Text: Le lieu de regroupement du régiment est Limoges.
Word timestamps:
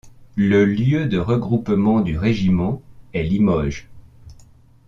Le 0.35 0.65
lieu 0.65 1.05
de 1.05 1.19
regroupement 1.19 2.01
du 2.01 2.17
régiment 2.17 2.81
est 3.13 3.21
Limoges. 3.21 3.87